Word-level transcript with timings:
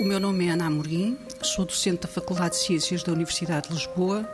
O 0.00 0.02
meu 0.02 0.18
nome 0.18 0.46
é 0.46 0.52
Ana 0.52 0.64
Amorim, 0.64 1.18
sou 1.42 1.66
docente 1.66 2.00
da 2.00 2.08
Faculdade 2.08 2.54
de 2.54 2.62
Ciências 2.62 3.02
da 3.02 3.12
Universidade 3.12 3.68
de 3.68 3.74
Lisboa 3.74 4.26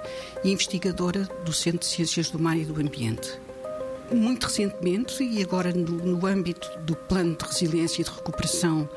e 0.44 0.52
investigadora 0.52 1.28
do 1.44 1.52
Centro 1.52 1.80
de 1.80 1.86
Ciências 1.86 2.30
do 2.30 2.38
Mar 2.38 2.56
e 2.56 2.64
do 2.64 2.80
Ambiente. 2.80 3.28
Muito 4.12 4.44
recentemente, 4.44 5.24
e 5.24 5.42
agora 5.42 5.72
no, 5.72 5.90
no 5.90 6.24
âmbito 6.24 6.70
do 6.82 6.94
Plano 6.94 7.34
de 7.34 7.44
Resiliência 7.44 8.00
e 8.00 8.04
de 8.04 8.10
Recuperação 8.12 8.88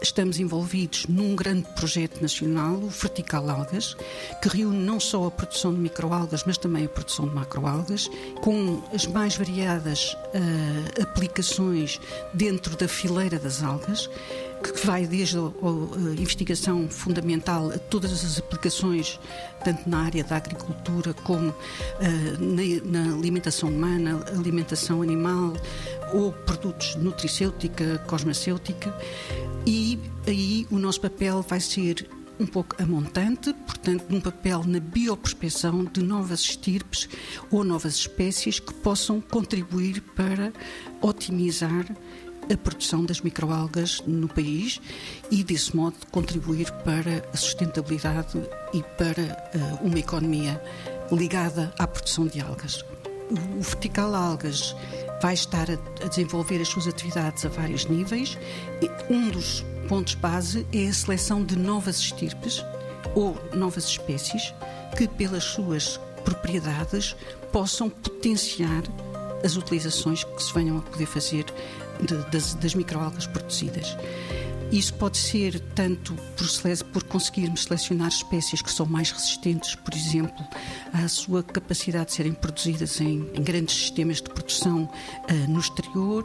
estamos 0.00 0.38
envolvidos 0.38 1.06
num 1.06 1.34
grande 1.34 1.66
projeto 1.74 2.20
nacional, 2.20 2.74
o 2.74 2.88
Vertical 2.88 3.48
Algas, 3.48 3.96
que 4.42 4.48
reúne 4.48 4.78
não 4.78 5.00
só 5.00 5.26
a 5.26 5.30
produção 5.30 5.72
de 5.72 5.80
microalgas, 5.80 6.44
mas 6.44 6.58
também 6.58 6.84
a 6.84 6.88
produção 6.88 7.28
de 7.28 7.34
macroalgas, 7.34 8.10
com 8.40 8.82
as 8.92 9.06
mais 9.06 9.36
variadas 9.36 10.14
uh, 10.14 11.02
aplicações 11.02 12.00
dentro 12.34 12.76
da 12.76 12.88
fileira 12.88 13.38
das 13.38 13.62
algas, 13.62 14.08
que 14.62 14.86
vai 14.86 15.06
desde 15.06 15.38
a, 15.38 15.40
investigação 16.18 16.88
fundamental 16.88 17.70
a 17.70 17.78
todas 17.78 18.12
as 18.12 18.38
aplicações, 18.38 19.20
tanto 19.64 19.88
na 19.88 20.04
área 20.04 20.24
da 20.24 20.36
agricultura 20.36 21.12
como 21.14 21.50
uh, 21.50 21.54
na, 22.38 23.00
na 23.00 23.14
alimentação 23.14 23.68
humana, 23.68 24.24
alimentação 24.28 25.02
animal 25.02 25.52
ou 26.12 26.32
produtos 26.32 26.94
de 26.94 26.98
nutricêutica, 26.98 27.98
cosmacêutica 28.06 28.94
e 29.66 29.98
aí 30.26 30.66
o 30.70 30.78
nosso 30.78 31.00
papel 31.00 31.42
vai 31.42 31.60
ser 31.60 32.08
um 32.38 32.46
pouco 32.46 32.80
a 32.80 32.86
montante, 32.86 33.52
portanto, 33.52 34.04
um 34.10 34.20
papel 34.20 34.62
na 34.64 34.78
bioprospecção 34.78 35.84
de 35.84 36.02
novas 36.02 36.40
estirpes 36.40 37.08
ou 37.50 37.64
novas 37.64 37.94
espécies 37.94 38.60
que 38.60 38.72
possam 38.74 39.20
contribuir 39.20 40.00
para 40.14 40.52
otimizar 41.00 41.86
a 42.52 42.56
produção 42.56 43.04
das 43.04 43.20
microalgas 43.20 44.02
no 44.06 44.28
país 44.28 44.80
e, 45.30 45.42
desse 45.42 45.74
modo, 45.74 45.96
contribuir 46.12 46.70
para 46.84 47.26
a 47.32 47.36
sustentabilidade 47.36 48.40
e 48.72 48.82
para 48.96 49.50
uh, 49.82 49.86
uma 49.86 49.98
economia 49.98 50.62
ligada 51.10 51.74
à 51.78 51.86
produção 51.86 52.26
de 52.26 52.40
algas. 52.40 52.84
O 53.30 53.60
Vertical 53.60 54.14
Algas 54.14 54.74
vai 55.20 55.34
estar 55.34 55.68
a, 55.70 56.06
desenvolver 56.08 56.60
as 56.60 56.68
suas 56.68 56.86
atividades 56.86 57.44
a 57.44 57.48
vários 57.48 57.86
níveis. 57.86 58.38
Um 59.10 59.28
dos 59.30 59.64
pontos 59.88 60.14
base 60.14 60.66
é 60.72 60.86
a 60.86 60.92
seleção 60.92 61.44
de 61.44 61.56
novas 61.56 61.98
estirpes 61.98 62.64
ou 63.14 63.36
novas 63.54 63.84
espécies 63.84 64.54
que, 64.96 65.08
pelas 65.08 65.44
suas 65.44 65.98
propriedades, 66.24 67.16
possam 67.52 67.88
potenciar 67.88 68.82
as 69.44 69.56
utilizações 69.56 70.24
que 70.24 70.42
se 70.42 70.52
venham 70.52 70.78
a 70.78 70.82
poder 70.82 71.06
fazer 71.06 71.44
de, 72.00 72.16
das, 72.30 72.54
das 72.54 72.74
microalgas 72.74 73.26
produzidas. 73.26 73.96
Isso 74.72 74.94
pode 74.94 75.16
ser 75.16 75.60
tanto 75.74 76.14
por, 76.36 76.46
por, 76.92 77.04
conseguirmos 77.04 77.64
selecionar 77.64 78.08
espécies 78.08 78.60
que 78.60 78.70
são 78.70 78.84
mais 78.84 79.10
resistentes, 79.10 79.74
por 79.76 79.94
exemplo, 79.94 80.44
à 80.92 81.06
sua 81.08 81.42
capacidade 81.42 82.06
de 82.06 82.12
serem 82.12 82.32
produzidas 82.32 83.00
em, 83.00 83.30
em 83.32 83.42
grandes 83.42 83.76
sistemas 83.76 84.16
de 84.16 84.28
produção 84.28 84.82
uh, 84.84 85.50
no 85.50 85.60
exterior, 85.60 86.24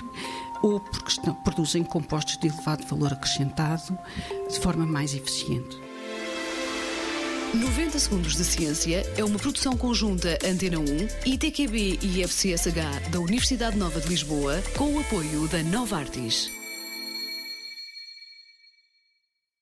ou 0.63 0.79
porque 0.79 1.09
estão, 1.09 1.35
produzem 1.35 1.83
compostos 1.83 2.37
de 2.37 2.47
elevado 2.47 2.85
valor 2.87 3.13
acrescentado 3.13 3.97
de 4.49 4.59
forma 4.59 4.85
mais 4.85 5.13
eficiente. 5.13 5.77
90 7.53 7.99
Segundos 7.99 8.35
de 8.35 8.45
Ciência 8.45 9.05
é 9.17 9.23
uma 9.23 9.37
produção 9.37 9.75
conjunta 9.75 10.37
Antena 10.43 10.79
1, 10.79 10.85
ITQB 11.25 11.99
e 12.01 12.23
FCSH 12.23 13.09
da 13.11 13.19
Universidade 13.19 13.77
Nova 13.77 13.99
de 13.99 14.07
Lisboa, 14.07 14.63
com 14.77 14.93
o 14.93 14.99
apoio 14.99 15.47
da 15.49 15.61
Nova 15.61 15.97
Artis. 15.97 16.60